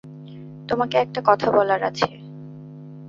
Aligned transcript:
তোমাকে 0.69 0.95
একটা 0.97 1.21
কথা 1.25 1.47
বলার 1.51 1.81
আছে। 1.83 2.07